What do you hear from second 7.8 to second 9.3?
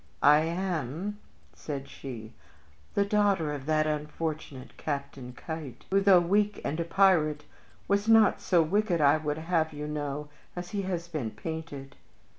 was not so wicked, I